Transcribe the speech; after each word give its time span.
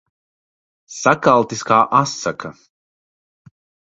Sakaltis 0.99 1.61
kā 1.71 1.77
asaka. 1.99 2.53